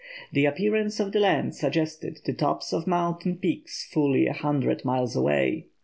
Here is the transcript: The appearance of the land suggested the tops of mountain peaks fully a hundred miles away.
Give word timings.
The 0.31 0.45
appearance 0.45 0.99
of 0.99 1.11
the 1.11 1.19
land 1.19 1.53
suggested 1.53 2.21
the 2.25 2.33
tops 2.33 2.73
of 2.73 2.87
mountain 2.87 3.37
peaks 3.37 3.85
fully 3.85 4.25
a 4.25 4.33
hundred 4.33 4.83
miles 4.83 5.15
away. 5.15 5.67